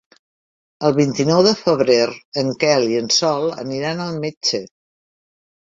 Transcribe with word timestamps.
El 0.87 0.93
vint-i-nou 0.99 1.41
de 1.49 1.51
febrer 1.59 1.99
en 2.45 2.51
Quel 2.65 2.89
i 2.95 2.97
en 3.03 3.13
Sol 3.19 3.47
aniran 3.67 4.03
al 4.09 4.19
metge. 4.25 4.65